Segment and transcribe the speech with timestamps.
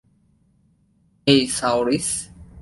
[1.27, 2.09] হেই, সাওরিস।